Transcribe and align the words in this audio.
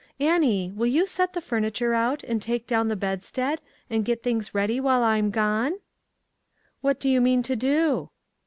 Annie, 0.19 0.73
will 0.75 0.87
you 0.87 1.05
set 1.05 1.33
the 1.33 1.41
furniture 1.41 1.93
out, 1.93 2.23
and 2.23 2.41
take 2.41 2.65
down 2.65 2.87
the 2.87 2.95
bedstead, 2.95 3.61
and 3.87 4.03
get 4.03 4.23
things 4.23 4.51
ready 4.55 4.79
while 4.79 5.03
I 5.03 5.17
am 5.17 5.29
gone?"" 5.29 5.73
What 6.81 6.99
do 6.99 7.07
you 7.07 7.21
mean 7.21 7.43
to 7.43 7.55
do 7.55 8.09